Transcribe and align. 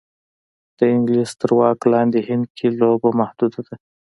د 0.77 0.79
انګلیس 0.95 1.31
تر 1.41 1.51
واک 1.57 1.79
لاندې 1.93 2.19
هند 2.27 2.45
کې 2.57 2.67
لوبه 2.79 3.09
محدوده 3.19 3.61
ده. 3.67 3.75